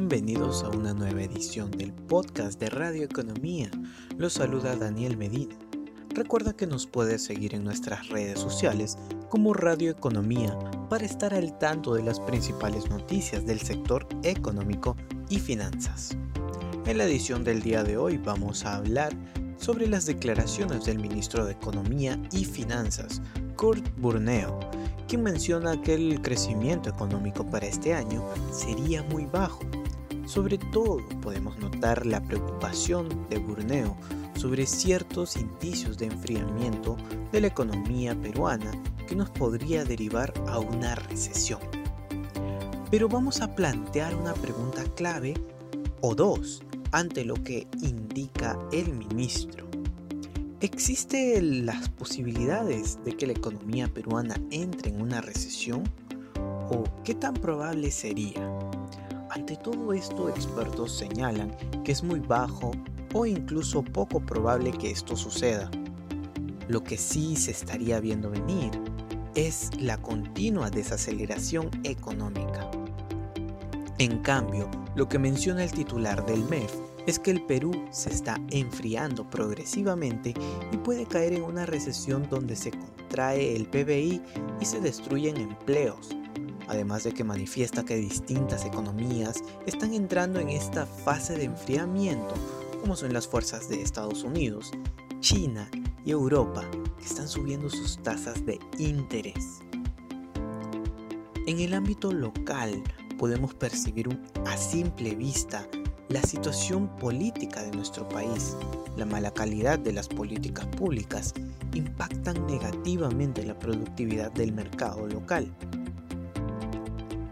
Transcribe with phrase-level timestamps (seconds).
[0.00, 3.68] Bienvenidos a una nueva edición del podcast de Radio Economía.
[4.16, 5.56] Los saluda Daniel Medina.
[6.10, 8.96] Recuerda que nos puedes seguir en nuestras redes sociales
[9.28, 10.56] como Radio Economía
[10.88, 14.96] para estar al tanto de las principales noticias del sector económico
[15.28, 16.16] y finanzas.
[16.86, 19.12] En la edición del día de hoy vamos a hablar
[19.58, 23.20] sobre las declaraciones del ministro de Economía y Finanzas,
[23.56, 24.58] Kurt Burneo,
[25.08, 29.60] quien menciona que el crecimiento económico para este año sería muy bajo.
[30.26, 33.96] Sobre todo podemos notar la preocupación de Burneo
[34.34, 36.96] sobre ciertos indicios de enfriamiento
[37.32, 38.70] de la economía peruana
[39.06, 41.60] que nos podría derivar a una recesión.
[42.90, 45.34] Pero vamos a plantear una pregunta clave
[46.00, 49.66] o dos ante lo que indica el ministro.
[50.60, 55.84] ¿Existen las posibilidades de que la economía peruana entre en una recesión?
[56.70, 58.42] ¿O qué tan probable sería?
[59.30, 61.54] Ante todo esto, expertos señalan
[61.84, 62.72] que es muy bajo
[63.14, 65.70] o incluso poco probable que esto suceda.
[66.66, 68.70] Lo que sí se estaría viendo venir
[69.34, 72.68] es la continua desaceleración económica.
[73.98, 76.72] En cambio, lo que menciona el titular del MEF
[77.08, 80.34] es que el Perú se está enfriando progresivamente
[80.70, 84.22] y puede caer en una recesión donde se contrae el PBI
[84.60, 86.10] y se destruyen empleos,
[86.68, 92.34] además de que manifiesta que distintas economías están entrando en esta fase de enfriamiento,
[92.80, 94.70] como son las fuerzas de Estados Unidos,
[95.18, 95.68] China
[96.04, 96.62] y Europa,
[97.00, 99.58] que están subiendo sus tasas de interés.
[101.48, 102.80] En el ámbito local
[103.18, 104.08] podemos percibir
[104.46, 105.66] a simple vista
[106.08, 108.56] la situación política de nuestro país,
[108.96, 111.34] la mala calidad de las políticas públicas
[111.74, 115.52] impactan negativamente la productividad del mercado local.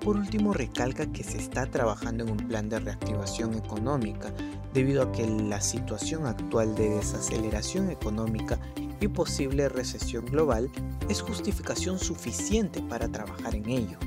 [0.00, 4.34] Por último, recalca que se está trabajando en un plan de reactivación económica
[4.74, 8.58] debido a que la situación actual de desaceleración económica
[9.00, 10.70] y posible recesión global
[11.08, 13.98] es justificación suficiente para trabajar en ello.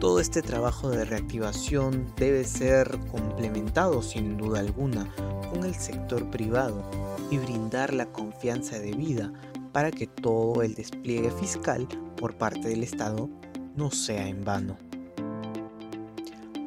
[0.00, 5.14] Todo este trabajo de reactivación debe ser complementado sin duda alguna
[5.50, 6.82] con el sector privado
[7.30, 9.30] y brindar la confianza debida
[9.72, 13.28] para que todo el despliegue fiscal por parte del Estado
[13.76, 14.78] no sea en vano.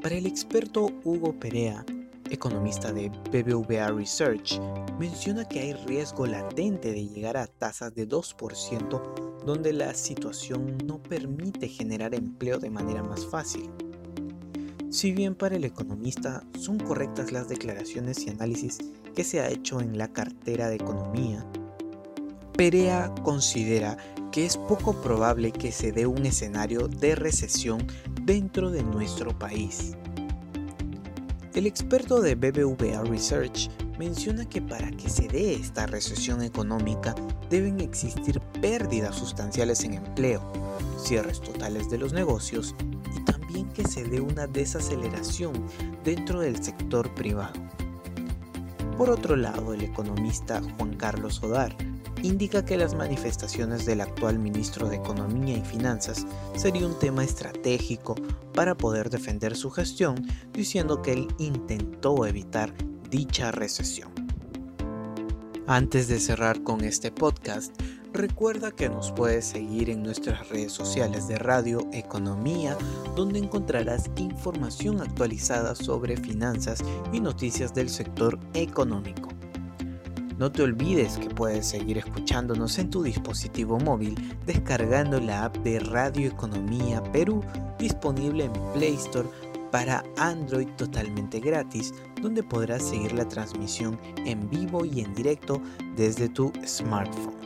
[0.04, 1.84] Para el experto Hugo Perea,
[2.34, 4.60] economista de BBVA Research,
[5.00, 11.02] menciona que hay riesgo latente de llegar a tasas de 2% donde la situación no
[11.02, 13.70] permite generar empleo de manera más fácil.
[14.90, 18.78] Si bien para el economista son correctas las declaraciones y análisis
[19.16, 21.46] que se ha hecho en la cartera de economía,
[22.56, 23.98] Perea considera
[24.32, 27.86] que es poco probable que se dé un escenario de recesión
[28.22, 29.96] dentro de nuestro país.
[31.56, 33.70] El experto de BBVA Research
[34.00, 37.14] menciona que para que se dé esta recesión económica
[37.48, 40.42] deben existir pérdidas sustanciales en empleo,
[40.98, 42.74] cierres totales de los negocios
[43.16, 45.54] y también que se dé una desaceleración
[46.04, 47.54] dentro del sector privado.
[48.98, 51.78] Por otro lado, el economista Juan Carlos Odar
[52.24, 56.26] indica que las manifestaciones del actual ministro de Economía y Finanzas
[56.56, 58.16] sería un tema estratégico
[58.54, 62.74] para poder defender su gestión, diciendo que él intentó evitar
[63.10, 64.12] dicha recesión.
[65.68, 67.74] Antes de cerrar con este podcast,
[68.14, 72.78] recuerda que nos puedes seguir en nuestras redes sociales de Radio Economía,
[73.16, 76.80] donde encontrarás información actualizada sobre finanzas
[77.12, 79.33] y noticias del sector económico.
[80.38, 85.80] No te olvides que puedes seguir escuchándonos en tu dispositivo móvil descargando la app de
[85.80, 87.44] Radio Economía Perú
[87.78, 89.28] disponible en Play Store
[89.72, 95.62] para Android totalmente gratis, donde podrás seguir la transmisión en vivo y en directo
[95.96, 97.43] desde tu smartphone.